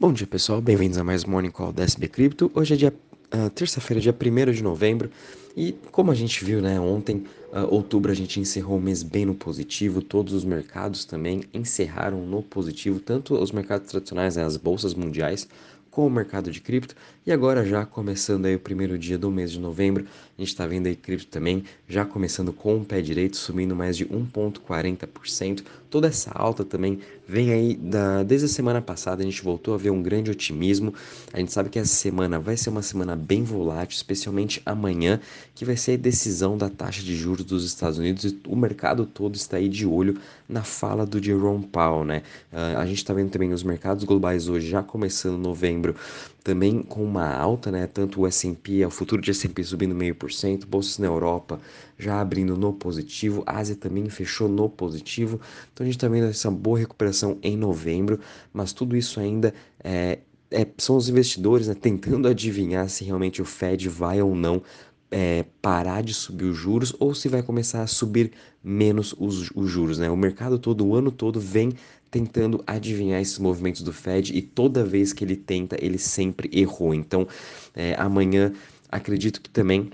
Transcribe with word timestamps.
Bom 0.00 0.14
dia 0.14 0.26
pessoal, 0.26 0.62
bem-vindos 0.62 0.96
a 0.96 1.04
mais 1.04 1.26
Morning 1.26 1.50
Call 1.50 1.74
da 1.74 1.82
SB 1.84 2.08
Cripto. 2.08 2.50
Hoje 2.54 2.72
é 2.72 2.76
dia 2.78 2.94
uh, 3.34 3.50
terça-feira, 3.50 4.00
dia 4.00 4.16
1 4.18 4.50
de 4.50 4.62
novembro, 4.62 5.10
e 5.54 5.72
como 5.92 6.10
a 6.10 6.14
gente 6.14 6.42
viu 6.42 6.62
né, 6.62 6.80
ontem, 6.80 7.26
uh, 7.52 7.66
outubro 7.68 8.10
a 8.10 8.14
gente 8.14 8.40
encerrou 8.40 8.78
o 8.78 8.80
mês 8.80 9.02
bem 9.02 9.26
no 9.26 9.34
positivo, 9.34 10.00
todos 10.00 10.32
os 10.32 10.42
mercados 10.42 11.04
também 11.04 11.44
encerraram 11.52 12.24
no 12.24 12.42
positivo, 12.42 12.98
tanto 12.98 13.34
os 13.34 13.52
mercados 13.52 13.90
tradicionais, 13.90 14.36
né, 14.36 14.44
as 14.46 14.56
bolsas 14.56 14.94
mundiais, 14.94 15.46
com 15.90 16.06
o 16.06 16.10
mercado 16.10 16.50
de 16.50 16.62
cripto. 16.62 16.94
E 17.26 17.32
agora 17.32 17.62
já 17.66 17.84
começando 17.84 18.46
aí 18.46 18.54
o 18.54 18.60
primeiro 18.60 18.98
dia 18.98 19.18
do 19.18 19.30
mês 19.30 19.50
de 19.50 19.60
novembro, 19.60 20.06
a 20.38 20.40
gente 20.40 20.48
está 20.48 20.66
vendo 20.66 20.86
aí 20.86 20.96
cripto 20.96 21.26
também 21.26 21.64
já 21.86 22.06
começando 22.06 22.54
com 22.54 22.78
o 22.78 22.84
pé 22.86 23.02
direito, 23.02 23.36
subindo 23.36 23.76
mais 23.76 23.98
de 23.98 24.06
1,40%. 24.06 25.62
Toda 25.90 26.08
essa 26.08 26.30
alta 26.32 26.64
também 26.64 27.00
vem 27.26 27.52
aí 27.52 27.74
da, 27.74 28.22
desde 28.22 28.46
a 28.46 28.48
semana 28.48 28.80
passada, 28.80 29.22
a 29.22 29.24
gente 29.24 29.42
voltou 29.42 29.74
a 29.74 29.76
ver 29.76 29.90
um 29.90 30.02
grande 30.02 30.30
otimismo. 30.30 30.94
A 31.32 31.38
gente 31.38 31.52
sabe 31.52 31.68
que 31.68 31.78
essa 31.78 31.92
semana 31.92 32.38
vai 32.38 32.56
ser 32.56 32.70
uma 32.70 32.82
semana 32.82 33.16
bem 33.16 33.42
volátil, 33.42 33.96
especialmente 33.96 34.62
amanhã, 34.64 35.20
que 35.54 35.64
vai 35.64 35.76
ser 35.76 35.94
a 35.94 35.96
decisão 35.96 36.56
da 36.56 36.70
taxa 36.70 37.02
de 37.02 37.16
juros 37.16 37.44
dos 37.44 37.64
Estados 37.64 37.98
Unidos 37.98 38.24
e 38.24 38.40
o 38.46 38.54
mercado 38.54 39.04
todo 39.04 39.34
está 39.34 39.56
aí 39.56 39.68
de 39.68 39.84
olho 39.84 40.18
na 40.48 40.62
fala 40.62 41.04
do 41.04 41.22
Jerome 41.22 41.66
Powell, 41.66 42.04
né? 42.04 42.22
Uh, 42.52 42.78
a 42.78 42.86
gente 42.86 42.98
está 42.98 43.12
vendo 43.12 43.30
também 43.30 43.52
os 43.52 43.62
mercados 43.62 44.04
globais 44.04 44.48
hoje 44.48 44.68
já 44.68 44.82
começando 44.82 45.38
novembro 45.38 45.94
também 46.42 46.82
com 46.82 47.04
uma 47.04 47.32
alta, 47.32 47.70
né? 47.70 47.86
Tanto 47.86 48.22
o 48.22 48.26
S&P, 48.26 48.84
o 48.84 48.90
futuro 48.90 49.20
de 49.20 49.30
S&P 49.30 49.62
subindo 49.62 49.94
meio 49.94 50.14
por 50.14 50.32
cento, 50.32 50.66
bolsas 50.66 50.98
na 50.98 51.06
Europa 51.06 51.60
já 51.98 52.20
abrindo 52.20 52.56
no 52.56 52.72
positivo, 52.72 53.42
Ásia 53.46 53.76
também 53.76 54.08
fechou 54.08 54.48
no 54.48 54.68
positivo. 54.68 55.40
Então 55.72 55.84
a 55.84 55.86
gente 55.86 55.96
está 55.96 56.08
vendo 56.08 56.26
essa 56.26 56.50
boa 56.50 56.78
recuperação 56.78 57.38
em 57.42 57.56
novembro, 57.56 58.18
mas 58.52 58.72
tudo 58.72 58.96
isso 58.96 59.20
ainda 59.20 59.52
é, 59.84 60.18
é, 60.50 60.66
são 60.78 60.96
os 60.96 61.08
investidores 61.08 61.68
né, 61.68 61.74
tentando 61.74 62.26
adivinhar 62.28 62.88
se 62.88 63.04
realmente 63.04 63.42
o 63.42 63.44
Fed 63.44 63.88
vai 63.88 64.22
ou 64.22 64.34
não 64.34 64.62
é, 65.10 65.44
parar 65.60 66.02
de 66.02 66.14
subir 66.14 66.44
os 66.44 66.56
juros 66.56 66.94
ou 66.98 67.14
se 67.14 67.28
vai 67.28 67.42
começar 67.42 67.82
a 67.82 67.86
subir 67.86 68.32
menos 68.62 69.14
os, 69.18 69.50
os 69.54 69.68
juros. 69.68 69.98
Né? 69.98 70.10
O 70.10 70.16
mercado 70.16 70.58
todo, 70.58 70.86
o 70.86 70.94
ano 70.94 71.10
todo, 71.10 71.40
vem 71.40 71.72
tentando 72.10 72.62
adivinhar 72.66 73.20
esses 73.20 73.38
movimentos 73.38 73.82
do 73.82 73.92
Fed 73.92 74.36
e 74.36 74.42
toda 74.42 74.84
vez 74.84 75.12
que 75.12 75.24
ele 75.24 75.36
tenta, 75.36 75.76
ele 75.80 75.98
sempre 75.98 76.50
errou. 76.52 76.92
Então, 76.94 77.26
é, 77.74 77.94
amanhã 77.94 78.52
acredito 78.90 79.40
que 79.40 79.48
também 79.48 79.90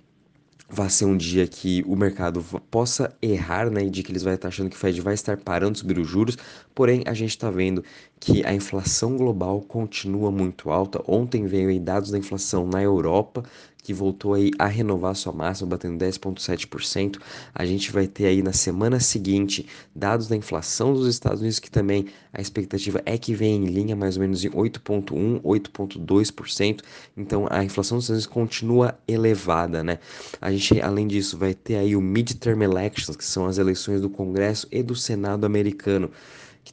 vai 0.69 0.91
ser 0.91 1.05
um 1.05 1.17
dia 1.17 1.47
que 1.47 1.85
o 1.87 1.95
mercado 1.95 2.45
possa 2.71 3.15
errar, 3.23 3.71
né, 3.71 3.85
de 3.85 4.03
que 4.03 4.11
eles 4.11 4.23
vão 4.23 4.33
estar 4.33 4.49
achando 4.49 4.69
que 4.69 4.77
o 4.77 4.79
Fed 4.79 5.01
vai 5.01 5.15
estar 5.15 5.37
parando 5.37 5.75
de 5.75 5.79
subir 5.79 5.99
os 5.99 6.09
juros, 6.09 6.37
porém 6.75 7.03
a 7.07 7.15
gente 7.15 7.31
está 7.31 7.51
vendo 7.51 7.85
que 8.19 8.45
a 8.45 8.53
inflação 8.53 9.17
global 9.17 9.61
continua 9.61 10.31
muito 10.31 10.71
alta. 10.71 11.01
Ontem 11.07 11.47
veio 11.47 11.69
aí 11.69 11.79
dados 11.79 12.11
da 12.11 12.19
inflação 12.19 12.67
na 12.67 12.83
Europa, 12.83 13.45
que 13.87 13.95
voltou 13.95 14.35
aí 14.35 14.51
a 14.59 14.67
renovar 14.67 15.15
sua 15.15 15.33
máxima, 15.33 15.71
batendo 15.71 16.05
10,7%. 16.05 17.21
A 17.55 17.65
gente 17.65 17.93
vai 17.93 18.09
ter 18.09 18.27
aí 18.27 18.43
na 18.43 18.53
semana 18.53 18.99
seguinte 18.99 19.65
dados 19.95 20.27
da 20.27 20.35
inflação 20.35 20.93
dos 20.93 21.07
Estados 21.07 21.39
Unidos, 21.39 21.61
que 21.61 21.71
também 21.71 22.07
a 22.33 22.41
expectativa 22.41 23.01
é 23.07 23.17
que 23.17 23.33
venha 23.33 23.55
em 23.55 23.67
linha 23.67 23.95
mais 23.95 24.17
ou 24.17 24.23
menos 24.23 24.45
em 24.45 24.51
8,1%, 24.51 25.41
8,2%. 25.41 26.81
Então 27.17 27.47
a 27.49 27.63
inflação 27.63 27.99
dos 27.99 28.07
Estados 28.07 28.25
Unidos 28.25 28.27
continua 28.27 28.99
elevada, 29.07 29.85
né? 29.85 30.01
A 30.41 30.51
gente, 30.51 30.81
além 30.81 31.07
disso, 31.07 31.39
vai 31.39 31.55
ter 31.55 31.77
aí 31.77 31.95
o 31.95 32.01
midterm 32.01 32.63
elections, 32.63 33.17
que 33.17 33.25
são 33.25 33.47
as 33.47 33.57
eleições 33.57 34.01
do 34.01 34.11
Congresso 34.11 34.67
e 34.73 34.83
do 34.83 34.97
Senado 34.97 35.47
americano 35.47 36.11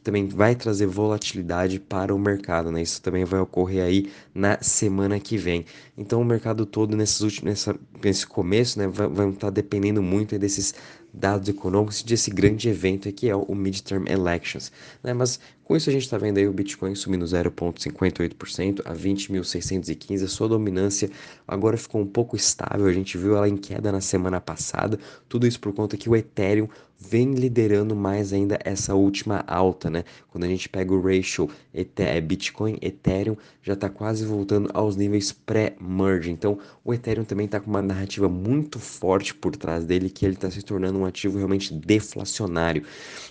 também 0.03 0.27
vai 0.27 0.55
trazer 0.55 0.85
volatilidade 0.85 1.79
para 1.79 2.13
o 2.13 2.19
mercado, 2.19 2.71
né? 2.71 2.81
Isso 2.81 3.01
também 3.01 3.23
vai 3.23 3.39
ocorrer 3.39 3.83
aí 3.83 4.11
na 4.33 4.57
semana 4.61 5.19
que 5.19 5.37
vem. 5.37 5.65
Então 5.97 6.21
o 6.21 6.25
mercado 6.25 6.65
todo 6.65 6.95
nesses 6.95 7.21
últimos, 7.21 7.43
nessa, 7.43 7.75
nesse 8.03 8.27
começo, 8.27 8.77
né, 8.77 8.87
vai, 8.87 9.29
estar 9.29 9.49
dependendo 9.49 10.01
muito 10.01 10.37
desses 10.37 10.73
dados 11.13 11.47
econômicos 11.47 12.01
desse 12.01 12.31
grande 12.31 12.67
evento 12.67 13.11
que 13.11 13.29
é 13.29 13.35
o 13.35 13.53
Midterm 13.53 14.07
Elections. 14.07 14.71
Né? 15.03 15.13
Mas 15.13 15.39
com 15.63 15.77
isso 15.77 15.89
a 15.89 15.93
gente 15.93 16.03
está 16.03 16.17
vendo 16.17 16.39
aí 16.39 16.47
o 16.47 16.51
Bitcoin 16.51 16.95
subindo 16.95 17.23
0,58% 17.23 18.81
a 18.83 18.93
20.615. 18.93 20.23
A 20.23 20.27
sua 20.27 20.47
dominância 20.47 21.09
agora 21.47 21.77
ficou 21.77 22.01
um 22.01 22.07
pouco 22.07 22.35
estável, 22.35 22.87
a 22.87 22.93
gente 22.93 23.17
viu 23.17 23.37
ela 23.37 23.47
em 23.47 23.55
queda 23.55 23.91
na 23.91 24.01
semana 24.01 24.41
passada. 24.41 24.99
Tudo 25.29 25.45
isso 25.45 25.59
por 25.59 25.71
conta 25.71 25.95
que 25.95 26.09
o 26.09 26.15
Ethereum 26.15 26.67
vem 27.05 27.33
liderando 27.33 27.95
mais 27.95 28.31
ainda 28.31 28.57
essa 28.63 28.95
última 28.95 29.43
alta, 29.45 29.89
né? 29.89 30.03
Quando 30.29 30.45
a 30.45 30.47
gente 30.47 30.69
pega 30.69 30.93
o 30.93 31.01
ratio 31.01 31.49
é, 31.73 32.21
Bitcoin 32.21 32.77
Ethereum 32.81 33.35
já 33.61 33.73
está 33.73 33.89
quase 33.89 34.25
voltando 34.25 34.69
aos 34.73 34.95
níveis 34.95 35.31
pré-merge. 35.31 36.31
Então, 36.31 36.57
o 36.83 36.93
Ethereum 36.93 37.23
também 37.23 37.45
está 37.45 37.59
com 37.59 37.69
uma 37.69 37.81
narrativa 37.81 38.27
muito 38.29 38.79
forte 38.79 39.33
por 39.33 39.55
trás 39.55 39.85
dele 39.85 40.09
que 40.09 40.25
ele 40.25 40.35
está 40.35 40.49
se 40.49 40.61
tornando 40.61 40.99
um 40.99 41.05
ativo 41.05 41.37
realmente 41.37 41.73
deflacionário. 41.73 42.83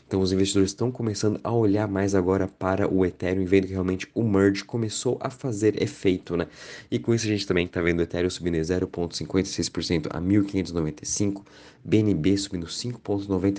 Então, 0.07 0.21
os 0.21 0.33
investidores 0.33 0.71
estão 0.71 0.91
começando 0.91 1.41
a 1.43 1.53
olhar 1.53 1.89
mais 1.89 2.15
agora 2.15 2.47
para 2.47 2.93
o 2.93 3.05
Ethereum, 3.05 3.45
vendo 3.45 3.67
que 3.67 3.73
realmente 3.73 4.09
o 4.15 4.23
merge 4.23 4.65
começou 4.65 5.19
a 5.21 5.31
fazer 5.31 5.83
efeito, 5.83 6.37
né? 6.37 6.47
E 6.91 6.99
com 6.99 7.15
isso 7.15 7.27
a 7.27 7.29
gente 7.29 7.47
também 7.47 7.67
está 7.67 7.81
vendo 7.81 8.01
o 8.01 8.03
Ethereum 8.03 8.31
subindo 8.31 8.57
0,56% 8.57 10.09
a 10.11 10.21
1.595, 10.21 11.43
BNB 11.85 12.37
subindo 12.37 12.67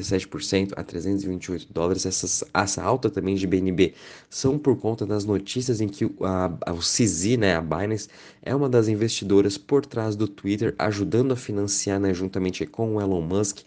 5,97% 0.03 0.73
a 0.75 0.83
328 0.83 1.67
dólares. 1.71 2.05
Essa 2.05 2.83
alta 2.83 3.09
também 3.09 3.35
de 3.35 3.47
BNB 3.47 3.93
são 4.29 4.57
por 4.57 4.77
conta 4.77 5.05
das 5.05 5.25
notícias 5.25 5.81
em 5.81 5.87
que 5.87 6.05
a, 6.21 6.51
a, 6.65 6.73
o 6.73 6.79
CZ, 6.79 7.37
né, 7.37 7.55
a 7.55 7.61
Binance, 7.61 8.09
é 8.45 8.53
uma 8.53 8.67
das 8.67 8.87
investidoras 8.87 9.57
por 9.57 9.85
trás 9.85 10.15
do 10.15 10.27
Twitter, 10.27 10.75
ajudando 10.77 11.31
a 11.31 11.35
financiar 11.35 11.99
né, 11.99 12.13
juntamente 12.13 12.65
com 12.65 12.95
o 12.95 13.01
Elon 13.01 13.21
Musk. 13.21 13.59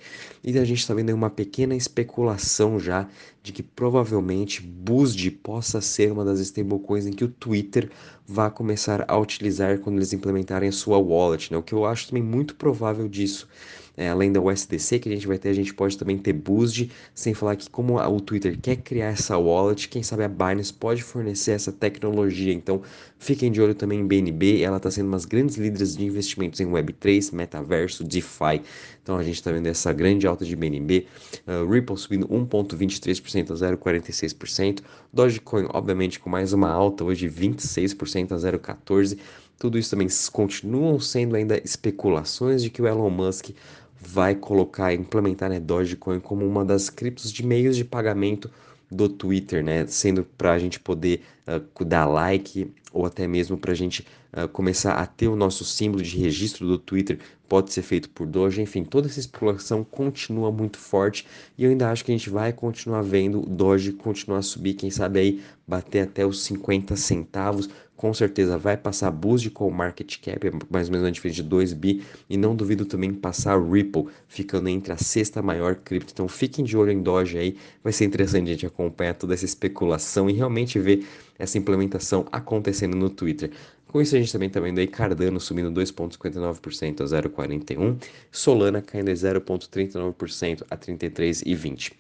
E 0.45 0.59
a 0.59 0.65
gente 0.65 0.81
está 0.81 0.93
vendo 0.93 1.09
aí 1.09 1.15
uma 1.15 1.31
pequena 1.31 1.75
especulação 1.75 2.79
já 2.79 3.09
de 3.43 3.53
que 3.53 3.63
provavelmente 3.63 4.61
BUSD 4.61 5.31
possa 5.31 5.81
ser 5.81 6.13
uma 6.13 6.25
das 6.25 6.41
stablecoins 6.41 7.07
em 7.07 7.13
que 7.13 7.25
o 7.25 7.29
Twitter 7.29 7.91
vai 8.27 8.51
começar 8.51 9.05
a 9.09 9.17
utilizar 9.19 9.79
quando 9.79 9.97
eles 9.97 10.13
implementarem 10.13 10.69
a 10.69 10.73
sua 10.73 10.99
wallet, 10.99 11.53
né? 11.53 11.59
O 11.59 11.63
que 11.63 11.73
eu 11.73 11.87
acho 11.87 12.09
também 12.09 12.23
muito 12.23 12.55
provável 12.57 13.09
disso. 13.09 13.49
É, 13.97 14.11
além 14.11 14.31
da 14.31 14.41
USDC 14.43 14.99
que 14.99 15.09
a 15.09 15.13
gente 15.13 15.27
vai 15.27 15.39
ter, 15.39 15.49
a 15.49 15.55
gente 15.55 15.73
pode 15.73 15.97
também 15.97 16.19
ter 16.19 16.35
BUSD, 16.35 16.91
sem 17.15 17.33
falar 17.33 17.57
que 17.57 17.71
como 17.71 17.99
o 17.99 18.21
Twitter 18.21 18.59
quer 18.61 18.77
criar 18.77 19.07
essa 19.07 19.39
wallet, 19.39 19.89
quem 19.89 20.03
sabe 20.03 20.23
a 20.25 20.29
Binance 20.29 20.73
pode 20.73 21.03
fornecer 21.03 21.53
essa 21.53 21.73
tecnologia. 21.73 22.53
Então, 22.53 22.83
fiquem 23.19 23.51
de 23.51 23.61
olho 23.61 23.75
também 23.75 24.01
em 24.01 24.07
BNB, 24.07 24.66
ela 24.67 24.77
está 24.77 24.91
sendo 24.91 25.07
uma 25.07 25.17
das 25.17 25.25
grandes 25.25 25.57
líderes 25.57 25.97
de 25.97 26.05
investimentos 26.05 26.61
em 26.61 26.67
Web3, 26.67 27.33
metaverso, 27.33 28.05
DeFi. 28.05 28.63
Então, 29.03 29.17
a 29.17 29.23
gente 29.23 29.37
está 29.37 29.53
vendo 29.53 29.67
essa 29.67 29.93
grande 29.93 30.27
alta 30.27 30.45
de 30.45 30.55
BNB, 30.57 31.07
uh, 31.47 31.71
Ripple 31.71 31.97
subindo 31.97 32.27
1,23% 32.29 33.51
a 33.51 33.55
0,46%, 33.55 34.81
Dogecoin, 35.13 35.67
obviamente, 35.73 36.19
com 36.19 36.29
mais 36.29 36.53
uma 36.53 36.69
alta 36.69 37.05
hoje, 37.05 37.29
26% 37.29 38.33
a 38.33 38.37
0,14%. 38.37 39.19
Tudo 39.59 39.79
isso 39.79 39.91
também 39.91 40.09
continuam 40.33 41.01
sendo 41.01 41.35
ainda 41.35 41.59
especulações 41.65 42.63
de 42.63 42.69
que 42.69 42.83
o 42.83 42.87
Elon 42.87 43.09
Musk 43.09 43.51
vai 43.99 44.35
colocar, 44.35 44.93
implementar 44.93 45.49
né, 45.49 45.59
Dogecoin 45.59 46.21
como 46.21 46.47
uma 46.47 46.65
das 46.65 46.91
criptos 46.91 47.33
de 47.33 47.45
meios 47.45 47.77
de 47.77 47.85
pagamento 47.85 48.51
do 48.91 49.09
Twitter, 49.09 49.65
né? 49.65 49.87
Sendo 49.87 50.25
para 50.25 50.53
a 50.53 50.59
gente 50.59 50.79
poder 50.79 51.23
uh, 51.47 51.85
dar 51.85 52.07
like 52.07 52.73
ou 52.93 53.05
até 53.05 53.27
mesmo 53.27 53.59
para 53.59 53.73
a 53.73 53.75
gente 53.75 54.07
uh, 54.33 54.49
começar 54.49 54.95
a 54.95 55.07
ter 55.07 55.29
o 55.29 55.37
nosso 55.37 55.65
símbolo 55.65 56.03
de 56.03 56.17
registro 56.17 56.67
do 56.67 56.79
Twitter, 56.79 57.19
pode 57.49 57.73
ser 57.73 57.83
feito 57.83 58.09
por 58.11 58.27
Doge. 58.27 58.63
Enfim, 58.63 58.85
toda 58.85 59.07
essa 59.09 59.21
especulação 59.21 59.85
continua 59.85 60.51
muito 60.51 60.79
forte 60.79 61.27
e 61.59 61.65
eu 61.65 61.71
ainda 61.71 61.91
acho 61.91 62.05
que 62.05 62.13
a 62.13 62.17
gente 62.17 62.31
vai 62.31 62.53
continuar 62.53 63.03
vendo 63.03 63.41
o 63.41 63.47
Doge 63.47 63.93
continuar 63.93 64.39
a 64.39 64.43
subir, 64.43 64.75
quem 64.75 64.91
sabe 64.91 65.21
aí 65.21 65.43
bater 65.67 66.01
até 66.01 66.25
os 66.25 66.43
50 66.45 66.97
centavos, 66.97 67.69
com 67.97 68.13
certeza 68.13 68.59
vai 68.59 68.77
passar 68.77 69.11
Boost 69.11 69.51
com 69.51 69.71
market 69.71 70.19
cap, 70.21 70.47
é 70.47 70.51
mais 70.71 70.89
ou 70.89 70.93
menos 70.93 71.07
uma 71.07 71.13
diferença 71.13 71.43
de 71.43 71.49
2 71.49 71.73
bi, 71.73 72.03
e 72.29 72.37
não 72.37 72.55
duvido 72.55 72.85
também 72.85 73.13
passar 73.13 73.59
Ripple, 73.61 74.07
ficando 74.29 74.69
entre 74.69 74.93
a 74.93 74.97
sexta 74.97 75.41
maior 75.41 75.77
cripto. 75.77 76.13
Então 76.13 76.29
fiquem 76.29 76.65
de 76.65 76.77
olho 76.77 76.93
em 76.93 77.03
Doge 77.03 77.39
aí, 77.39 77.57
vai 77.83 77.93
ser 77.93 78.05
interessante 78.05 78.49
a 78.49 78.53
gente 78.53 78.67
acompanhar 78.67 79.15
toda 79.15 79.35
essa 79.35 79.45
especulação 79.45 80.29
e 80.29 80.35
realmente 80.35 80.79
ver 80.79 81.07
essa 81.39 81.59
implementação 81.59 82.27
acontecendo 82.31 82.97
no 82.97 83.09
Twitter. 83.09 83.51
Com 83.89 84.03
isso 84.03 84.15
a 84.15 84.19
gente 84.19 84.33
também 84.33 84.49
está 84.49 84.61
vendo 84.61 84.79
aí 84.79 84.87
Cardano 84.87 85.41
subindo 85.41 85.71
2,59% 85.71 87.01
a 87.01 87.05
0,41, 87.05 87.97
Solana 88.31 88.83
caindo 88.83 89.11
0,39% 89.11 90.65
a 90.69 90.77
33,20. 90.77 91.93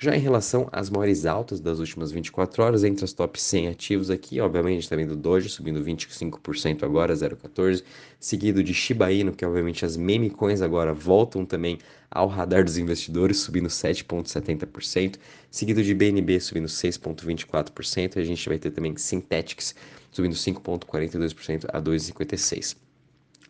Já 0.00 0.16
em 0.16 0.20
relação 0.20 0.68
às 0.70 0.88
maiores 0.88 1.26
altas 1.26 1.58
das 1.58 1.80
últimas 1.80 2.12
24 2.12 2.62
horas, 2.62 2.84
entre 2.84 3.04
as 3.04 3.12
top 3.12 3.40
100 3.40 3.66
ativos 3.66 4.10
aqui, 4.10 4.40
obviamente 4.40 4.78
está 4.84 4.94
vendo 4.94 5.16
Doge 5.16 5.48
subindo 5.48 5.82
25% 5.82 6.84
agora, 6.84 7.12
0,14, 7.12 7.82
seguido 8.20 8.62
de 8.62 8.72
Shiba 8.72 9.10
Inu, 9.10 9.32
que 9.32 9.44
obviamente 9.44 9.84
as 9.84 9.96
meme 9.96 10.30
coins 10.30 10.62
agora 10.62 10.94
voltam 10.94 11.44
também 11.44 11.78
ao 12.08 12.28
radar 12.28 12.62
dos 12.62 12.78
investidores, 12.78 13.40
subindo 13.40 13.68
7,70%, 13.68 15.16
seguido 15.50 15.82
de 15.82 15.92
BNB 15.92 16.38
subindo 16.38 16.68
6,24%, 16.68 18.16
e 18.16 18.20
a 18.20 18.24
gente 18.24 18.48
vai 18.48 18.56
ter 18.56 18.70
também 18.70 18.96
Synthetics 18.96 19.74
subindo 20.12 20.36
5,42% 20.36 21.64
a 21.72 21.82
2,56%. 21.82 22.87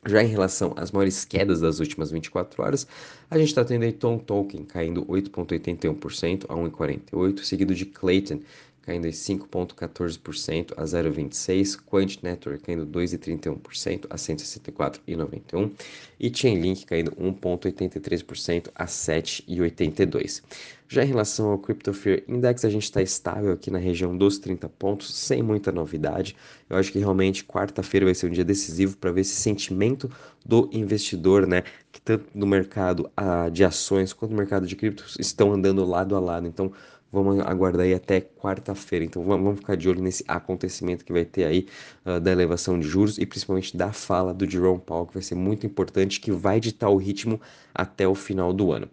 Já 0.06 0.22
em 0.22 0.28
relação 0.28 0.72
às 0.76 0.90
maiores 0.90 1.24
quedas 1.24 1.60
das 1.60 1.80
últimas 1.80 2.10
24 2.10 2.62
horas, 2.62 2.86
a 3.30 3.36
gente 3.36 3.48
está 3.48 3.64
tendo 3.64 3.82
aí 3.84 3.92
Tom 3.92 4.18
Token 4.18 4.64
caindo 4.64 5.04
8,81% 5.06 6.44
a 6.48 6.54
1,48%, 6.54 7.42
seguido 7.42 7.74
de 7.74 7.84
Clayton 7.84 8.40
caindo 8.88 9.06
em 9.06 9.10
5,14% 9.10 10.72
a 10.74 10.82
0,26%, 10.84 11.80
Quant 11.84 12.22
Network 12.22 12.64
caindo 12.64 12.86
2,31% 12.86 14.06
a 14.08 14.16
164,91% 14.16 15.72
e 16.18 16.34
Chainlink 16.34 16.86
caindo 16.86 17.10
1,83% 17.12 18.70
a 18.74 18.86
7,82%. 18.86 20.42
Já 20.90 21.05
em 21.05 21.06
relação 21.06 21.50
ao 21.50 21.58
Crypto 21.58 21.93
Fear 21.93 22.23
Index, 22.26 22.64
a 22.64 22.70
gente 22.70 22.85
está 22.85 23.02
estável 23.02 23.52
aqui 23.52 23.70
na 23.70 23.79
região 23.79 24.17
dos 24.17 24.38
30 24.38 24.70
pontos, 24.70 25.14
sem 25.14 25.43
muita 25.43 25.70
novidade. 25.70 26.35
Eu 26.69 26.79
acho 26.79 26.90
que 26.90 26.99
realmente 26.99 27.44
quarta-feira 27.44 28.06
vai 28.06 28.14
ser 28.14 28.26
um 28.26 28.31
dia 28.31 28.44
decisivo 28.44 28.96
para 28.96 29.12
ver 29.12 29.20
esse 29.20 29.37
sentimento 29.37 30.11
do 30.46 30.67
investidor, 30.73 31.46
né? 31.46 31.62
Que 31.93 32.00
tanto 32.00 32.25
no 32.35 32.46
mercado 32.46 33.11
ah, 33.14 33.50
de 33.50 33.64
ações 33.64 34.14
quanto 34.14 34.31
no 34.31 34.38
mercado 34.38 34.67
de 34.67 34.75
criptos 34.75 35.17
estão 35.20 35.52
andando 35.52 35.85
lado 35.85 36.17
a 36.17 36.20
lado. 36.20 36.46
Então, 36.46 36.73
Vamos 37.11 37.41
aguardar 37.41 37.87
aí 37.87 37.94
até 37.94 38.20
quarta-feira. 38.20 39.02
Então 39.05 39.23
vamos 39.25 39.58
ficar 39.58 39.76
de 39.76 39.88
olho 39.88 40.02
nesse 40.02 40.23
acontecimento 40.29 41.05
que 41.05 41.12
vai 41.12 41.25
ter 41.25 41.44
aí 41.44 41.67
uh, 42.05 42.20
da 42.20 42.31
elevação 42.31 42.79
de 42.79 42.87
juros 42.87 43.17
e 43.17 43.25
principalmente 43.25 43.75
da 43.76 43.93
fala 43.93 44.34
do 44.34 44.49
Jerome 44.49 44.81
Powell, 44.81 45.06
que 45.06 45.14
vai 45.14 45.23
ser 45.23 45.34
muito 45.34 45.64
importante, 45.64 46.20
que 46.20 46.31
vai 46.31 46.61
ditar 46.61 46.91
o 46.91 46.96
ritmo 46.96 47.41
até 47.75 48.06
o 48.06 48.14
final 48.14 48.52
do 48.52 48.73
ano. 48.73 48.91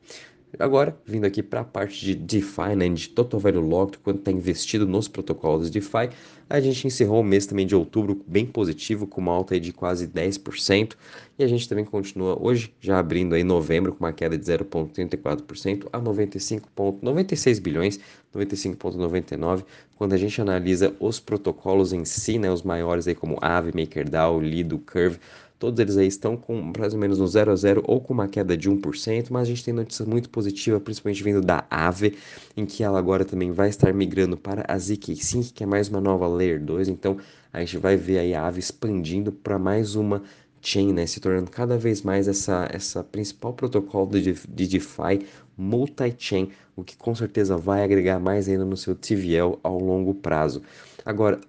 Agora, 0.60 0.98
vindo 1.06 1.26
aqui 1.26 1.44
para 1.44 1.62
a 1.62 1.64
parte 1.64 2.06
de 2.06 2.16
DeFi, 2.16 2.76
né, 2.76 2.88
de 2.90 3.10
Total 3.10 3.40
Value 3.40 3.62
Locked, 3.62 4.00
quanto 4.00 4.20
está 4.20 4.32
investido 4.32 4.88
nos 4.88 5.08
protocolos 5.08 5.70
de 5.70 5.80
DeFi, 5.80 6.10
a 6.50 6.60
gente 6.60 6.86
encerrou 6.86 7.22
o 7.22 7.24
mês 7.24 7.46
também 7.46 7.66
de 7.66 7.76
outubro 7.76 8.22
bem 8.28 8.46
positivo, 8.46 9.08
com 9.08 9.20
uma 9.20 9.32
alta 9.32 9.60
de 9.60 9.74
quase 9.74 10.08
10%, 10.08 10.94
e 11.38 11.44
a 11.44 11.48
gente 11.48 11.68
também 11.68 11.84
continua 11.84 12.38
hoje, 12.40 12.74
já 12.80 13.00
abrindo 13.00 13.36
aí 13.36 13.44
novembro, 13.44 13.94
com 13.94 14.06
uma 14.06 14.14
queda 14.14 14.38
de 14.38 14.46
0,34% 14.46 15.88
a 15.92 16.00
95,96 16.00 17.60
bilhões, 17.60 18.00
95,99, 18.34 19.64
quando 19.96 20.14
a 20.14 20.18
gente 20.18 20.40
analisa 20.40 20.94
os 21.00 21.20
protocolos 21.20 21.94
em 21.94 22.06
si, 22.06 22.38
né, 22.38 22.52
os 22.52 22.62
maiores 22.62 23.08
aí 23.08 23.16
como 23.16 23.38
Aave, 23.42 23.72
MakerDAO, 23.74 24.40
Lido, 24.40 24.78
Curve, 24.80 25.20
Todos 25.58 25.80
eles 25.80 25.98
aí 25.98 26.08
estão 26.08 26.36
com 26.36 26.74
mais 26.78 26.94
ou 26.94 27.00
menos 27.00 27.18
no 27.18 27.28
0 27.28 27.52
a 27.52 27.56
0 27.56 27.84
ou 27.86 28.02
com 28.02 28.14
uma 28.14 28.28
queda 28.28 28.58
de 28.58 28.70
1%, 28.70 29.28
mas 29.30 29.44
a 29.44 29.46
gente 29.46 29.64
tem 29.64 29.74
notícia 29.74 30.06
muito 30.06 30.30
positiva, 30.30 30.80
principalmente 30.80 31.24
vindo 31.24 31.42
da 31.42 31.66
Aave, 31.70 32.18
em 32.58 32.66
que 32.66 32.84
ela 32.84 33.00
agora 33.00 33.24
também 33.24 33.52
vai 33.52 33.70
estar 33.70 33.94
migrando 33.94 34.36
para 34.36 34.66
a 34.68 34.78
ZK 34.78 35.16
Sync, 35.16 35.54
que 35.54 35.64
é 35.64 35.66
mais 35.66 35.88
uma 35.88 36.02
nova 36.02 36.28
Layer 36.28 36.62
2, 36.62 36.90
então 36.90 37.18
a 37.54 37.60
gente 37.62 37.78
vai 37.78 37.96
ver 37.96 38.20
aí 38.20 38.34
a 38.34 38.44
Aave 38.44 38.60
expandindo 38.60 39.32
para 39.32 39.58
mais 39.58 39.96
uma 39.96 40.22
chain, 40.62 40.94
né, 40.94 41.06
se 41.06 41.20
tornando 41.20 41.52
cada 41.52 41.78
vez 41.78 42.02
mais 42.02 42.28
essa, 42.28 42.68
essa 42.72 43.04
principal 43.04 43.54
protocolo 43.54 44.20
de, 44.20 44.34
de 44.34 44.68
DeFi 44.68 45.26
multi-chain, 45.58 46.50
o 46.76 46.84
que 46.84 46.98
com 46.98 47.16
certeza 47.16 47.56
vai 47.56 47.84
agregar 47.84 48.20
mais 48.20 48.50
ainda 48.50 48.66
no 48.66 48.76
seu 48.76 48.96
TVL 48.96 49.58
ao 49.64 49.80
longo 49.80 50.14
prazo. 50.14 50.62
Agora, 51.06 51.40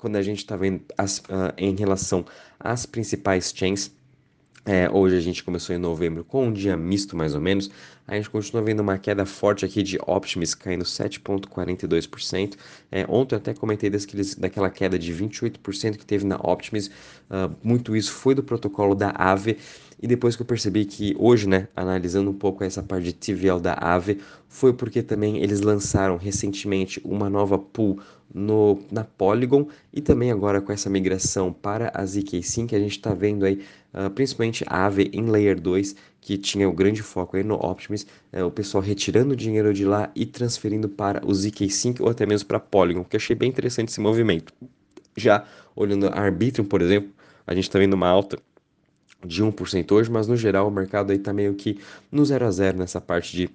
quando 0.00 0.16
a 0.16 0.22
gente 0.22 0.38
está 0.38 0.56
vendo 0.56 0.80
as, 0.96 1.18
uh, 1.18 1.52
em 1.56 1.76
relação 1.76 2.24
às 2.58 2.86
principais 2.86 3.52
chains, 3.54 3.92
é, 4.64 4.90
hoje 4.90 5.16
a 5.16 5.20
gente 5.20 5.42
começou 5.42 5.74
em 5.74 5.78
novembro 5.78 6.22
com 6.22 6.46
um 6.46 6.52
dia 6.52 6.76
misto 6.76 7.16
mais 7.16 7.34
ou 7.34 7.40
menos. 7.40 7.70
A 8.06 8.14
gente 8.14 8.28
continua 8.28 8.62
vendo 8.62 8.80
uma 8.80 8.98
queda 8.98 9.24
forte 9.24 9.64
aqui 9.64 9.82
de 9.82 9.98
Optimus 10.06 10.54
caindo 10.54 10.84
7,42%. 10.84 12.56
É, 12.90 13.06
ontem 13.08 13.34
eu 13.34 13.38
até 13.38 13.54
comentei 13.54 13.88
daqueles, 13.88 14.34
daquela 14.34 14.68
queda 14.68 14.98
de 14.98 15.14
28% 15.14 15.96
que 15.96 16.04
teve 16.04 16.26
na 16.26 16.36
Optimus. 16.36 16.88
Uh, 16.88 17.54
muito 17.62 17.96
isso 17.96 18.12
foi 18.12 18.34
do 18.34 18.42
protocolo 18.42 18.94
da 18.94 19.10
Aave. 19.10 19.56
E 20.02 20.06
depois 20.06 20.34
que 20.34 20.42
eu 20.42 20.46
percebi 20.46 20.84
que 20.84 21.14
hoje, 21.18 21.48
né, 21.48 21.68
analisando 21.74 22.30
um 22.30 22.34
pouco 22.34 22.64
essa 22.64 22.82
parte 22.82 23.04
de 23.04 23.12
TVL 23.12 23.60
da 23.60 23.74
Aave, 23.74 24.20
foi 24.48 24.72
porque 24.72 25.02
também 25.02 25.42
eles 25.42 25.60
lançaram 25.60 26.16
recentemente 26.16 27.00
uma 27.04 27.30
nova 27.30 27.58
pool 27.58 28.00
no, 28.32 28.78
na 28.90 29.04
Polygon 29.04 29.66
e 29.92 30.00
também 30.00 30.30
agora 30.30 30.60
com 30.60 30.72
essa 30.72 30.88
migração 30.88 31.52
para 31.52 31.90
a 31.94 32.04
ZK-Sync, 32.04 32.74
a 32.74 32.78
gente 32.78 32.92
está 32.92 33.12
vendo 33.12 33.44
aí 33.44 33.64
uh, 33.94 34.10
principalmente 34.10 34.64
a 34.66 34.84
Aave 34.84 35.10
em 35.12 35.26
Layer 35.26 35.60
2, 35.60 35.96
que 36.20 36.38
tinha 36.38 36.68
o 36.68 36.72
grande 36.72 37.02
foco 37.02 37.36
aí 37.36 37.42
no 37.42 37.54
Optimus, 37.54 38.06
uh, 38.32 38.44
o 38.44 38.50
pessoal 38.50 38.82
retirando 38.82 39.34
dinheiro 39.34 39.74
de 39.74 39.84
lá 39.84 40.10
e 40.14 40.24
transferindo 40.24 40.88
para 40.88 41.24
o 41.26 41.34
ZK-Sync 41.34 42.00
ou 42.02 42.08
até 42.08 42.24
mesmo 42.26 42.46
para 42.48 42.60
Polygon, 42.60 43.04
que 43.04 43.16
achei 43.16 43.34
bem 43.34 43.48
interessante 43.48 43.88
esse 43.88 44.00
movimento. 44.00 44.52
Já 45.16 45.44
olhando 45.74 46.06
a 46.06 46.20
Arbitrum, 46.20 46.64
por 46.64 46.82
exemplo, 46.82 47.10
a 47.46 47.54
gente 47.54 47.64
está 47.64 47.78
vendo 47.78 47.94
uma 47.94 48.08
alta 48.08 48.38
de 49.26 49.42
1% 49.42 49.92
hoje, 49.92 50.10
mas 50.10 50.26
no 50.26 50.36
geral 50.36 50.68
o 50.68 50.70
mercado 50.70 51.10
aí 51.10 51.18
está 51.18 51.32
meio 51.32 51.54
que 51.54 51.78
no 52.10 52.24
0 52.24 52.46
a 52.46 52.50
0 52.50 52.78
nessa 52.78 53.00
parte 53.00 53.36
de 53.36 53.50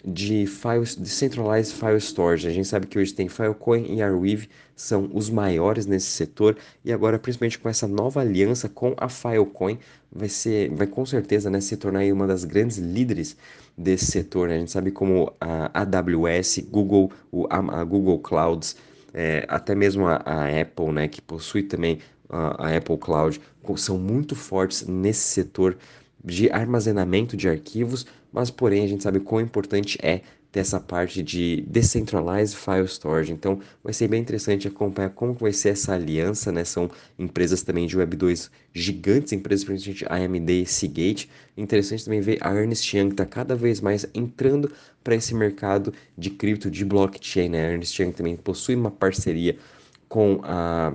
de 0.06 0.46
files, 0.46 0.94
Decentralized 0.94 1.74
File 1.74 1.96
Storage. 2.00 2.46
A 2.46 2.52
gente 2.52 2.68
sabe 2.68 2.86
que 2.86 2.96
hoje 2.96 3.12
tem 3.12 3.28
Filecoin 3.28 3.92
e 3.92 4.00
Arweave, 4.00 4.48
são 4.76 5.10
os 5.12 5.28
maiores 5.28 5.84
nesse 5.84 6.06
setor, 6.06 6.56
e 6.84 6.92
agora, 6.92 7.18
principalmente 7.18 7.58
com 7.58 7.68
essa 7.68 7.88
nova 7.88 8.20
aliança 8.20 8.68
com 8.68 8.94
a 8.96 9.08
Filecoin, 9.08 9.78
vai 10.12 10.28
ser, 10.28 10.70
vai 10.70 10.86
com 10.86 11.04
certeza 11.04 11.50
né, 11.50 11.60
se 11.60 11.76
tornar 11.76 12.04
uma 12.12 12.26
das 12.26 12.44
grandes 12.44 12.78
líderes 12.78 13.36
desse 13.76 14.06
setor. 14.06 14.48
Né? 14.48 14.56
A 14.56 14.58
gente 14.60 14.70
sabe 14.70 14.92
como 14.92 15.32
a 15.40 15.70
AWS, 15.82 16.60
Google, 16.70 17.10
o, 17.32 17.46
a, 17.50 17.80
a 17.80 17.84
Google 17.84 18.20
Clouds, 18.20 18.76
é, 19.12 19.44
até 19.48 19.74
mesmo 19.74 20.06
a, 20.06 20.22
a, 20.24 20.60
Apple, 20.60 20.92
né, 20.92 21.08
que 21.08 21.20
possui 21.20 21.64
também 21.64 21.98
a, 22.28 22.66
a 22.66 22.76
Apple 22.76 22.98
Cloud, 22.98 23.40
são 23.76 23.98
muito 23.98 24.36
fortes 24.36 24.86
nesse 24.86 25.22
setor 25.22 25.76
de 26.24 26.50
armazenamento 26.50 27.36
de 27.36 27.48
arquivos, 27.48 28.06
mas 28.32 28.50
porém 28.50 28.84
a 28.84 28.88
gente 28.88 29.02
sabe 29.02 29.20
quão 29.20 29.40
importante 29.40 29.98
é 30.02 30.22
ter 30.50 30.60
essa 30.60 30.80
parte 30.80 31.22
de 31.22 31.64
Decentralized 31.68 32.56
File 32.56 32.86
Storage. 32.86 33.32
Então, 33.32 33.60
vai 33.84 33.92
ser 33.92 34.08
bem 34.08 34.22
interessante 34.22 34.66
acompanhar 34.66 35.10
como 35.10 35.34
vai 35.34 35.52
ser 35.52 35.70
essa 35.70 35.92
aliança, 35.94 36.50
né? 36.50 36.64
São 36.64 36.90
empresas 37.18 37.62
também 37.62 37.86
de 37.86 37.96
Web 37.96 38.16
2 38.16 38.50
gigantes, 38.72 39.32
empresas, 39.32 39.64
principalmente 39.64 40.06
AMD 40.08 40.62
e 40.62 40.66
Seagate. 40.66 41.28
Interessante 41.56 42.04
também 42.04 42.20
ver 42.20 42.38
a 42.40 42.54
Ernst 42.54 42.94
Young 42.94 43.10
está 43.10 43.26
cada 43.26 43.54
vez 43.54 43.80
mais 43.80 44.06
entrando 44.14 44.72
para 45.04 45.14
esse 45.14 45.34
mercado 45.34 45.92
de 46.16 46.30
cripto, 46.30 46.70
de 46.70 46.84
blockchain, 46.84 47.50
né? 47.50 47.66
A 47.66 47.72
Ernst 47.72 47.98
Young 47.98 48.12
também 48.12 48.36
possui 48.36 48.76
uma 48.76 48.90
parceria 48.90 49.58
com 50.08 50.40
a 50.42 50.92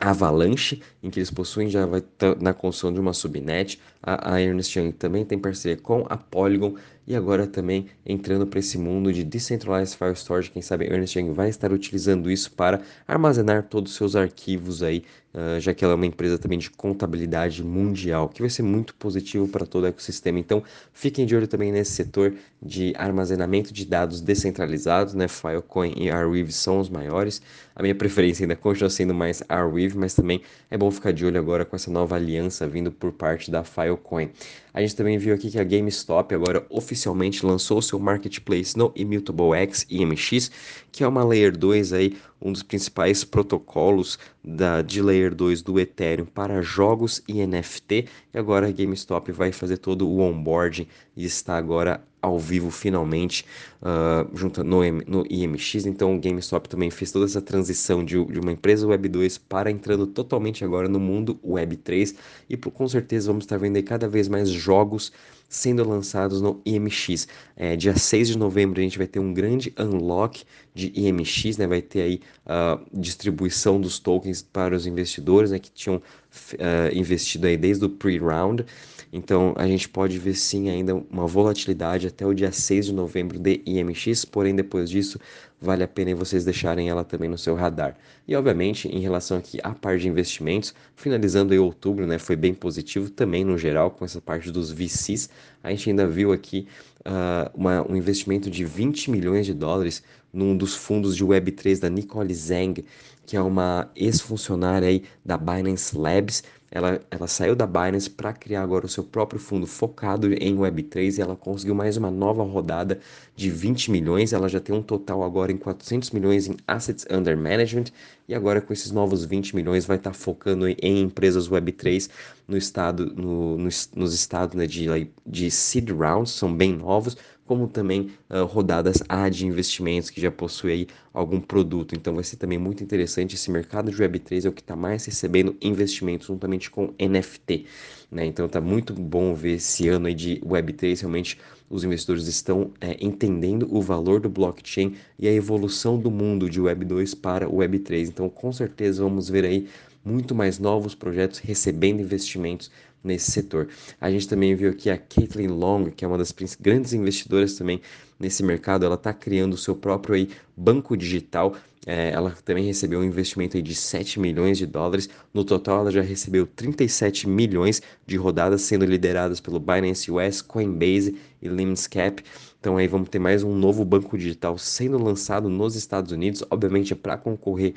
Avalanche, 0.00 0.80
em 1.02 1.10
que 1.10 1.18
eles 1.18 1.30
possuem 1.30 1.68
já 1.68 1.84
vai 1.84 2.02
na 2.40 2.54
construção 2.54 2.92
de 2.92 3.00
uma 3.00 3.12
subnet. 3.12 3.80
A, 4.02 4.34
a 4.34 4.40
Ernst 4.40 4.76
Young 4.76 4.92
também 4.92 5.24
tem 5.24 5.38
parceria 5.38 5.76
com 5.76 6.06
a 6.08 6.16
Polygon 6.16 6.74
e 7.08 7.16
agora 7.16 7.46
também 7.46 7.86
entrando 8.04 8.46
para 8.46 8.58
esse 8.58 8.76
mundo 8.76 9.10
de 9.10 9.24
Decentralized 9.24 9.96
File 9.96 10.12
Storage. 10.14 10.50
Quem 10.50 10.60
sabe 10.60 10.84
a 10.84 10.92
Ernst 10.92 11.16
Young 11.16 11.32
vai 11.32 11.48
estar 11.48 11.72
utilizando 11.72 12.30
isso 12.30 12.52
para 12.52 12.82
armazenar 13.06 13.62
todos 13.62 13.92
os 13.92 13.96
seus 13.96 14.14
arquivos 14.14 14.82
aí, 14.82 15.02
uh, 15.32 15.58
já 15.58 15.72
que 15.72 15.82
ela 15.82 15.94
é 15.94 15.96
uma 15.96 16.04
empresa 16.04 16.36
também 16.36 16.58
de 16.58 16.68
contabilidade 16.68 17.64
mundial, 17.64 18.28
que 18.28 18.42
vai 18.42 18.50
ser 18.50 18.62
muito 18.62 18.94
positivo 18.94 19.48
para 19.48 19.64
todo 19.64 19.84
o 19.84 19.86
ecossistema. 19.86 20.38
Então, 20.38 20.62
fiquem 20.92 21.24
de 21.24 21.34
olho 21.34 21.48
também 21.48 21.72
nesse 21.72 21.92
setor 21.92 22.34
de 22.60 22.92
armazenamento 22.94 23.72
de 23.72 23.86
dados 23.86 24.20
descentralizados, 24.20 25.14
né? 25.14 25.28
Filecoin 25.28 25.94
e 25.96 26.10
Arweave 26.10 26.52
são 26.52 26.78
os 26.78 26.90
maiores. 26.90 27.40
A 27.74 27.82
minha 27.82 27.94
preferência 27.94 28.42
ainda 28.42 28.56
continua 28.56 28.90
sendo 28.90 29.14
mais 29.14 29.42
Arweave, 29.48 29.96
mas 29.96 30.12
também 30.12 30.42
é 30.70 30.76
bom 30.76 30.90
ficar 30.90 31.12
de 31.12 31.24
olho 31.24 31.38
agora 31.38 31.64
com 31.64 31.74
essa 31.74 31.90
nova 31.90 32.16
aliança 32.16 32.66
vindo 32.66 32.92
por 32.92 33.12
parte 33.12 33.50
da 33.50 33.64
Filecoin. 33.64 34.30
A 34.78 34.80
gente 34.80 34.94
também 34.94 35.18
viu 35.18 35.34
aqui 35.34 35.50
que 35.50 35.58
a 35.58 35.64
GameStop 35.64 36.32
agora 36.32 36.64
oficialmente 36.70 37.44
lançou 37.44 37.82
seu 37.82 37.98
marketplace 37.98 38.78
no 38.78 38.92
Immutable 38.94 39.52
X 39.52 39.84
IMX, 39.90 40.52
que 40.92 41.02
é 41.02 41.08
uma 41.08 41.24
Layer 41.24 41.58
2 41.58 41.92
aí, 41.92 42.16
um 42.40 42.52
dos 42.52 42.62
principais 42.62 43.24
protocolos 43.24 44.20
da, 44.48 44.80
de 44.80 45.02
Layer 45.02 45.34
2 45.34 45.60
do 45.60 45.78
Ethereum 45.78 46.24
para 46.24 46.62
jogos 46.62 47.22
e 47.28 47.46
NFT. 47.46 48.06
E 48.32 48.38
agora 48.38 48.66
a 48.66 48.72
GameStop 48.72 49.30
vai 49.30 49.52
fazer 49.52 49.76
todo 49.76 50.08
o 50.08 50.20
onboarding 50.20 50.86
e 51.14 51.24
está 51.24 51.56
agora 51.56 52.02
ao 52.20 52.38
vivo 52.38 52.70
finalmente 52.70 53.44
uh, 53.82 54.36
junto 54.36 54.64
no, 54.64 54.80
no 55.06 55.24
IMX. 55.28 55.86
Então 55.86 56.16
o 56.16 56.20
GameStop 56.20 56.68
também 56.68 56.90
fez 56.90 57.12
toda 57.12 57.26
essa 57.26 57.42
transição 57.42 58.04
de, 58.04 58.22
de, 58.24 58.40
uma 58.40 58.52
empresa 58.52 58.86
Web 58.86 59.08
2 59.08 59.38
para 59.38 59.70
entrando 59.70 60.06
totalmente 60.06 60.64
agora 60.64 60.88
no 60.88 60.98
mundo 60.98 61.38
Web 61.44 61.76
3 61.76 62.14
e 62.48 62.56
por, 62.56 62.70
com 62.70 62.88
certeza 62.88 63.28
vamos 63.28 63.44
estar 63.44 63.58
vendo 63.58 63.80
cada 63.82 64.08
vez 64.08 64.28
mais 64.28 64.48
jogos 64.48 65.12
sendo 65.48 65.88
lançados 65.88 66.42
no 66.42 66.60
IMX. 66.64 67.26
É, 67.56 67.74
dia 67.74 67.96
6 67.96 68.28
de 68.28 68.38
novembro 68.38 68.78
a 68.78 68.82
gente 68.82 68.98
vai 68.98 69.06
ter 69.06 69.18
um 69.18 69.32
grande 69.32 69.72
unlock 69.78 70.44
de 70.74 70.92
IMX, 70.94 71.56
né? 71.56 71.66
vai 71.66 71.80
ter 71.80 72.02
aí 72.02 72.20
a 72.44 72.74
uh, 72.74 73.00
distribuição 73.00 73.80
dos 73.80 73.98
tokens 73.98 74.42
para 74.42 74.76
os 74.76 74.86
investidores 74.86 75.50
né? 75.50 75.58
que 75.58 75.70
tinham 75.70 75.96
uh, 75.96 76.94
investido 76.94 77.46
aí 77.46 77.56
desde 77.56 77.84
o 77.84 77.88
pre-round. 77.88 78.64
Então 79.12 79.54
a 79.56 79.66
gente 79.66 79.88
pode 79.88 80.18
ver 80.18 80.34
sim 80.34 80.68
ainda 80.68 80.94
uma 80.94 81.26
volatilidade 81.26 82.06
até 82.06 82.26
o 82.26 82.34
dia 82.34 82.52
6 82.52 82.86
de 82.86 82.92
novembro 82.92 83.38
de 83.38 83.62
IMX, 83.64 84.24
porém 84.24 84.54
depois 84.54 84.90
disso 84.90 85.18
vale 85.60 85.82
a 85.82 85.88
pena 85.88 86.14
vocês 86.14 86.44
deixarem 86.44 86.88
ela 86.88 87.04
também 87.04 87.28
no 87.28 87.38
seu 87.38 87.54
radar. 87.54 87.96
E 88.26 88.36
obviamente, 88.36 88.88
em 88.88 89.00
relação 89.00 89.38
aqui 89.38 89.58
à 89.62 89.74
parte 89.74 90.02
de 90.02 90.08
investimentos, 90.08 90.74
finalizando 90.94 91.54
em 91.54 91.58
outubro, 91.58 92.06
né, 92.06 92.18
foi 92.18 92.36
bem 92.36 92.54
positivo 92.54 93.10
também 93.10 93.44
no 93.44 93.58
geral 93.58 93.90
com 93.90 94.04
essa 94.04 94.20
parte 94.20 94.50
dos 94.52 94.70
VCs. 94.70 95.28
A 95.62 95.70
gente 95.70 95.90
ainda 95.90 96.06
viu 96.06 96.32
aqui 96.32 96.68
uh, 97.00 97.50
uma, 97.54 97.90
um 97.90 97.96
investimento 97.96 98.50
de 98.50 98.64
20 98.64 99.10
milhões 99.10 99.46
de 99.46 99.54
dólares 99.54 100.02
num 100.32 100.56
dos 100.56 100.74
fundos 100.74 101.16
de 101.16 101.24
Web3 101.24 101.80
da 101.80 101.88
Nicole 101.88 102.34
Zhang, 102.34 102.84
que 103.26 103.36
é 103.36 103.42
uma 103.42 103.90
ex-funcionária 103.96 104.88
aí 104.88 105.02
da 105.24 105.36
Binance 105.36 105.96
Labs. 105.96 106.42
Ela, 106.70 107.00
ela 107.10 107.26
saiu 107.26 107.56
da 107.56 107.66
Binance 107.66 108.10
para 108.10 108.32
criar 108.32 108.62
agora 108.62 108.84
o 108.84 108.88
seu 108.88 109.02
próprio 109.02 109.40
fundo 109.40 109.66
focado 109.66 110.32
em 110.34 110.56
Web3 110.56 111.16
e 111.16 111.20
ela 111.20 111.34
conseguiu 111.34 111.74
mais 111.74 111.96
uma 111.96 112.10
nova 112.10 112.42
rodada 112.42 113.00
de 113.34 113.50
20 113.50 113.90
milhões. 113.90 114.32
Ela 114.32 114.48
já 114.48 114.60
tem 114.60 114.74
um 114.74 114.82
total 114.82 115.22
agora 115.22 115.50
em 115.50 115.56
400 115.56 116.10
milhões 116.10 116.46
em 116.46 116.56
Assets 116.66 117.06
Under 117.10 117.36
Management 117.36 117.84
e 118.28 118.34
agora 118.34 118.60
com 118.60 118.72
esses 118.72 118.90
novos 118.90 119.24
20 119.24 119.56
milhões 119.56 119.86
vai 119.86 119.96
estar 119.96 120.10
tá 120.10 120.14
focando 120.14 120.68
em 120.68 121.00
empresas 121.00 121.48
Web3 121.48 122.10
no 122.46 122.56
estado, 122.56 123.14
no, 123.14 123.56
nos, 123.56 123.90
nos 123.94 124.12
estados 124.12 124.54
né, 124.54 124.66
de, 124.66 125.10
de 125.26 125.50
seed 125.50 125.90
rounds, 125.90 126.32
são 126.32 126.54
bem 126.54 126.76
novos, 126.76 127.16
como 127.48 127.66
também 127.66 128.10
uh, 128.28 128.44
rodadas 128.44 129.02
A 129.08 129.30
de 129.30 129.46
investimentos 129.46 130.10
que 130.10 130.20
já 130.20 130.30
possui 130.30 130.70
aí 130.70 130.86
algum 131.14 131.40
produto. 131.40 131.94
Então 131.94 132.14
vai 132.14 132.22
ser 132.22 132.36
também 132.36 132.58
muito 132.58 132.84
interessante 132.84 133.34
esse 133.34 133.50
mercado 133.50 133.90
de 133.90 133.96
Web3 133.96 134.44
é 134.44 134.48
o 134.48 134.52
que 134.52 134.60
está 134.60 134.76
mais 134.76 135.06
recebendo 135.06 135.56
investimentos 135.62 136.26
juntamente 136.26 136.70
com 136.70 136.92
NFT. 137.00 137.64
Né? 138.12 138.26
Então 138.26 138.44
está 138.44 138.60
muito 138.60 138.92
bom 138.92 139.34
ver 139.34 139.54
esse 139.54 139.88
ano 139.88 140.06
aí 140.06 140.14
de 140.14 140.40
Web3 140.40 141.00
realmente 141.00 141.38
os 141.70 141.84
investidores 141.84 142.26
estão 142.26 142.70
é, 142.80 142.96
entendendo 143.00 143.66
o 143.70 143.80
valor 143.80 144.20
do 144.20 144.28
blockchain 144.28 144.94
e 145.18 145.26
a 145.26 145.32
evolução 145.32 145.98
do 145.98 146.10
mundo 146.10 146.48
de 146.48 146.60
Web 146.60 146.84
2 146.84 147.14
para 147.14 147.48
Web 147.48 147.80
3. 147.80 148.10
Então, 148.10 148.28
com 148.28 148.52
certeza, 148.52 149.02
vamos 149.02 149.28
ver 149.28 149.44
aí 149.44 149.68
muito 150.04 150.34
mais 150.34 150.58
novos 150.58 150.94
projetos 150.94 151.38
recebendo 151.40 152.00
investimentos 152.00 152.70
nesse 153.02 153.30
setor. 153.30 153.68
A 154.00 154.10
gente 154.10 154.28
também 154.28 154.54
viu 154.54 154.70
aqui 154.70 154.90
a 154.90 154.98
Caitlin 154.98 155.48
Long, 155.48 155.90
que 155.90 156.04
é 156.04 156.08
uma 156.08 156.18
das 156.18 156.34
grandes 156.60 156.92
investidoras 156.92 157.54
também 157.54 157.80
nesse 158.18 158.42
mercado, 158.42 158.84
ela 158.84 158.96
está 158.96 159.12
criando 159.12 159.54
o 159.54 159.58
seu 159.58 159.76
próprio 159.76 160.14
aí, 160.14 160.30
banco 160.56 160.96
digital. 160.96 161.54
É, 161.86 162.10
ela 162.10 162.36
também 162.44 162.64
recebeu 162.64 163.00
um 163.00 163.04
investimento 163.04 163.56
aí 163.56 163.62
de 163.62 163.74
7 163.74 164.20
milhões 164.20 164.58
de 164.58 164.66
dólares. 164.66 165.08
No 165.32 165.44
total, 165.44 165.80
ela 165.80 165.90
já 165.90 166.02
recebeu 166.02 166.46
37 166.46 167.28
milhões 167.28 167.80
de 168.06 168.16
rodadas, 168.16 168.62
sendo 168.62 168.84
lideradas 168.84 169.40
pelo 169.40 169.58
Binance 169.58 170.10
US, 170.10 170.42
Coinbase 170.42 171.16
e 171.40 171.48
Limscap. 171.48 172.22
Então 172.60 172.76
aí 172.76 172.88
vamos 172.88 173.08
ter 173.08 173.20
mais 173.20 173.42
um 173.44 173.54
novo 173.54 173.84
banco 173.84 174.18
digital 174.18 174.58
sendo 174.58 175.02
lançado 175.02 175.48
nos 175.48 175.76
Estados 175.76 176.10
Unidos, 176.10 176.42
obviamente 176.50 176.92
é 176.92 176.96
para 176.96 177.16
concorrer 177.16 177.74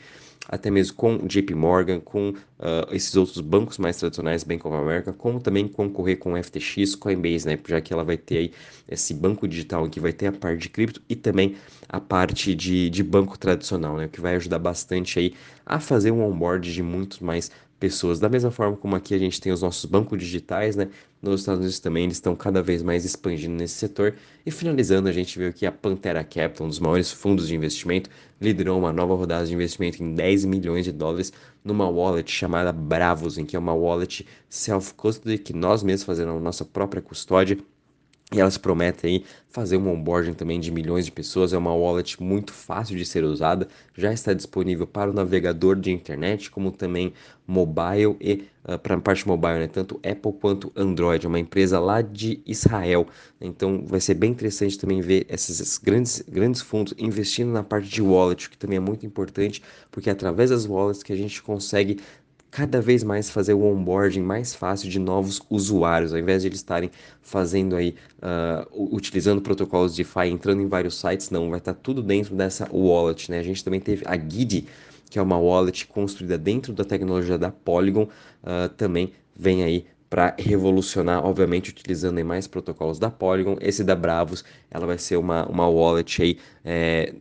até 0.52 0.70
mesmo 0.70 0.98
com 0.98 1.18
JP 1.26 1.56
Morgan, 1.56 2.02
com 2.02 2.30
uh, 2.30 2.36
esses 2.92 3.16
outros 3.16 3.40
bancos 3.40 3.78
mais 3.78 3.96
tradicionais, 3.96 4.44
Bank 4.44 4.68
of 4.68 4.76
America, 4.76 5.14
como 5.14 5.40
também 5.40 5.66
concorrer 5.66 6.20
com 6.20 6.36
FTX, 6.36 6.94
Coinbase, 6.96 7.48
né? 7.48 7.58
Já 7.66 7.80
que 7.80 7.94
ela 7.94 8.04
vai 8.04 8.18
ter 8.18 8.38
aí 8.38 8.52
esse 8.88 9.14
banco 9.14 9.48
digital 9.48 9.90
que 9.90 10.00
vai 10.00 10.12
ter 10.12 10.28
a 10.28 10.32
parte 10.34 10.64
de 10.64 10.70
cripto 10.70 11.02
e 11.08 11.16
também 11.16 11.56
a 11.88 12.02
parte 12.02 12.54
de, 12.54 12.90
de 12.90 13.02
banco 13.02 13.40
tradicional, 13.40 13.96
né? 13.96 14.06
O 14.06 14.10
que 14.10 14.20
vai 14.20 14.36
ajudar 14.36 14.60
bastante 14.60 15.18
aí 15.18 15.34
a 15.66 15.80
fazer 15.80 16.12
um 16.12 16.22
onboard 16.22 16.74
de 16.74 16.84
muitos 16.84 17.20
mais 17.20 17.50
pessoas. 17.82 18.20
Da 18.20 18.30
mesma 18.30 18.52
forma 18.52 18.78
como 18.78 18.96
aqui 18.96 19.16
a 19.16 19.18
gente 19.18 19.42
tem 19.42 19.52
os 19.52 19.64
nossos 19.64 19.86
bancos 19.86 20.20
digitais, 20.20 20.76
né? 20.76 20.88
Nos 21.20 21.42
Estados 21.42 21.60
Unidos 21.60 21.80
também 21.80 22.04
eles 22.04 22.18
estão 22.18 22.36
cada 22.36 22.62
vez 22.62 22.84
mais 22.84 23.04
expandindo 23.04 23.56
nesse 23.56 23.74
setor. 23.74 24.16
E 24.46 24.52
finalizando, 24.52 25.10
a 25.10 25.12
gente 25.12 25.38
viu 25.38 25.52
que 25.52 25.66
a 25.66 25.72
Pantera 25.72 26.24
Capital, 26.24 26.68
um 26.68 26.70
dos 26.70 26.80
maiores 26.80 27.12
fundos 27.12 27.48
de 27.48 27.56
investimento, 27.56 28.10
liderou 28.40 28.78
uma 28.78 28.94
nova 28.94 29.16
rodada 29.16 29.46
de 29.48 29.54
investimento 29.54 30.02
em 30.02 30.14
10 30.14 30.46
milhões 30.46 30.86
de 30.86 30.92
dólares 30.92 31.34
numa 31.64 31.90
wallet 31.90 32.32
chamada 32.32 32.72
Bravos, 32.72 33.38
em 33.40 33.46
que 33.46 33.56
é 33.56 33.60
uma 33.60 33.74
wallet 33.74 34.28
self-custody 34.48 35.40
que 35.40 35.54
nós 35.54 35.82
mesmos 35.82 36.06
fazemos 36.06 36.36
a 36.36 36.40
nossa 36.40 36.64
própria 36.64 37.02
custódia 37.02 37.58
e 38.34 38.40
elas 38.40 38.58
prometem 38.58 39.26
fazer 39.50 39.76
um 39.76 39.90
onboarding 39.90 40.34
também 40.34 40.58
de 40.58 40.72
milhões 40.72 41.06
de 41.06 41.12
pessoas. 41.12 41.52
É 41.52 41.58
uma 41.58 41.76
wallet 41.76 42.22
muito 42.24 42.54
fácil 42.54 42.96
de 42.96 43.06
ser 43.06 43.26
usada, 43.26 43.68
já 43.96 44.14
está 44.14 44.34
disponível 44.34 44.88
para 44.88 45.12
o 45.12 45.14
navegador 45.14 45.76
de 45.76 45.92
internet, 45.92 46.50
como 46.50 46.72
também 46.72 47.14
mobile 47.46 48.16
e 48.22 48.46
uh, 48.64 48.80
para 48.80 48.96
a 48.96 49.02
parte 49.02 49.28
mobile, 49.28 49.60
né? 49.60 49.68
tanto 49.68 49.96
Apple 49.98 50.32
quanto 50.40 50.72
Android. 50.78 51.26
É 51.26 51.28
uma 51.28 51.40
empresa 51.40 51.78
lá 51.78 52.02
de 52.02 52.42
Israel. 52.46 53.06
Então 53.42 53.84
vai 53.86 54.00
ser 54.00 54.14
bem 54.14 54.32
interessante 54.32 54.80
também 54.80 55.02
ver 55.02 55.26
esses 55.30 55.78
grandes, 55.78 56.24
grandes 56.26 56.62
fundos 56.62 56.94
investindo 56.98 57.52
na 57.52 57.64
parte 57.64 57.90
de 57.90 58.02
wallet, 58.02 58.50
que 58.50 58.58
também 58.58 58.78
é 58.78 58.80
muito 58.80 59.06
importante, 59.06 59.62
porque 59.92 60.10
é 60.10 60.14
através 60.14 60.50
das 60.52 60.66
wallets 60.66 61.04
que 61.04 61.12
a 61.12 61.18
gente 61.18 61.44
consegue 61.44 62.00
cada 62.52 62.82
vez 62.82 63.02
mais 63.04 63.30
fazer 63.30 63.54
o 63.54 63.64
onboarding 63.64 64.22
mais 64.22 64.54
fácil 64.54 64.90
de 64.90 65.00
novos 65.00 65.42
usuários, 65.50 66.14
ao 66.14 66.20
invés 66.20 66.42
de 66.42 66.50
eles 66.50 66.60
estarem 66.60 66.92
fazendo 67.22 67.78
aí, 67.78 67.96
uh, 68.22 68.94
utilizando 68.94 69.42
protocolos 69.42 69.96
de 69.96 70.04
DeFi, 70.04 70.28
entrando 70.28 70.62
em 70.62 70.68
vários 70.68 71.00
sites, 71.00 71.30
não, 71.30 71.50
vai 71.50 71.60
estar 71.60 71.74
tudo 71.74 72.04
dentro 72.04 72.36
dessa 72.36 72.68
wallet, 72.72 73.32
né? 73.32 73.40
A 73.40 73.44
gente 73.44 73.64
também 73.64 73.80
teve 73.80 74.04
a 74.06 74.18
Gidi, 74.18 74.68
que 75.10 75.18
é 75.18 75.22
uma 75.22 75.38
wallet 75.40 75.88
construída 75.88 76.38
dentro 76.38 76.74
da 76.74 76.84
tecnologia 76.84 77.38
da 77.38 77.52
Polygon, 77.52 78.04
uh, 78.04 78.68
também 78.76 79.14
vem 79.34 79.64
aí 79.64 79.86
para 80.10 80.36
revolucionar, 80.38 81.26
obviamente 81.26 81.70
utilizando 81.70 82.24
mais 82.26 82.46
protocolos 82.46 83.00
da 83.00 83.10
Polygon. 83.10 83.56
Esse 83.62 83.82
da 83.82 83.96
Bravos, 83.96 84.44
ela 84.70 84.86
vai 84.86 84.98
ser 84.98 85.16
uma, 85.16 85.46
uma 85.48 85.70
wallet 85.70 86.22
aí 86.22 86.38
é, 86.66 87.14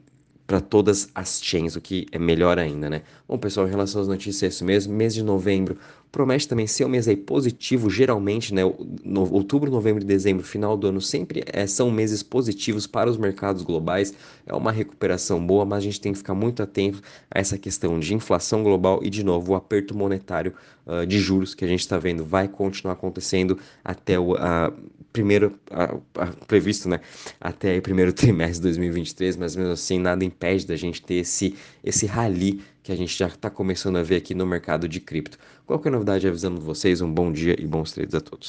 para 0.51 0.61
todas 0.61 1.09
as 1.15 1.41
chains, 1.41 1.77
o 1.77 1.81
que 1.81 2.09
é 2.11 2.19
melhor 2.19 2.59
ainda, 2.59 2.91
né? 2.91 3.03
Bom, 3.29 3.39
pessoal, 3.39 3.69
em 3.69 3.71
relação 3.71 4.01
às 4.01 4.09
notícias, 4.09 4.43
é 4.43 4.49
isso 4.49 4.65
mesmo. 4.65 4.93
Mês 4.93 5.15
de 5.15 5.23
novembro, 5.23 5.79
promete 6.11 6.49
também 6.49 6.67
ser 6.67 6.85
um 6.85 6.89
mês 6.89 7.07
aí 7.07 7.17
positivo, 7.17 7.89
geralmente, 7.89 8.53
né? 8.53 8.63
No, 9.05 9.33
outubro, 9.33 9.71
novembro 9.71 10.03
e 10.03 10.07
dezembro, 10.07 10.45
final 10.45 10.77
do 10.77 10.89
ano, 10.89 11.01
sempre 11.01 11.45
é, 11.47 11.67
são 11.67 11.91
meses 11.91 12.23
positivos 12.23 12.87
para 12.87 13.09
os 13.09 13.17
mercados 13.17 13.63
globais. 13.63 14.13
É 14.45 14.55
uma 14.55 14.73
recuperação 14.73 15.45
boa, 15.45 15.65
mas 15.65 15.79
a 15.79 15.83
gente 15.83 16.01
tem 16.01 16.13
que 16.13 16.19
ficar 16.19 16.35
muito 16.35 16.63
atento 16.63 17.01
a 17.31 17.39
essa 17.39 17.57
questão 17.57 17.99
de 18.01 18.15
inflação 18.15 18.63
global 18.63 19.01
e, 19.03 19.11
de 19.11 19.25
novo, 19.25 19.53
o 19.53 19.55
aperto 19.55 19.97
monetário 19.97 20.55
uh, 20.87 21.07
de 21.07 21.19
juros 21.19 21.55
que 21.55 21.65
a 21.65 21.69
gente 21.69 21.81
está 21.81 21.99
vendo 21.99 22.25
vai 22.25 22.49
continuar 22.49 22.95
acontecendo 22.95 23.59
até 23.85 24.19
o 24.19 24.33
uh, 24.33 24.73
primeiro 25.13 25.59
uh, 25.71 26.01
previsto, 26.47 26.89
né? 26.89 27.01
Até 27.41 27.79
o 27.79 27.83
primeiro 27.83 28.13
trimestre 28.15 28.57
de 28.57 28.63
2023, 28.63 29.37
mas 29.37 29.55
mesmo 29.55 29.73
assim 29.73 29.99
nada 29.99 30.25
impede 30.25 30.67
da 30.67 30.77
gente 30.77 31.03
ter 31.03 31.17
esse 31.17 31.55
esse 31.85 32.07
rally 32.07 32.63
que 32.83 32.93
a 32.93 32.97
gente 32.97 33.17
já 33.17 33.27
está 33.27 33.51
começando 33.51 33.97
a 33.97 34.03
ver 34.03 34.17
aqui 34.17 34.35
no 34.35 34.47
mercado 34.47 34.89
de 34.89 35.01
cripto. 35.01 35.39
Qualquer 35.67 35.91
novidade 35.93 36.27
avisamos 36.27 36.63
vocês, 36.63 37.01
um 37.01 37.13
bom 37.13 37.31
dia 37.33 37.57
e 37.61 37.67
bons 37.67 37.93
trades 37.93 38.15
a 38.15 38.21
todos. 38.21 38.49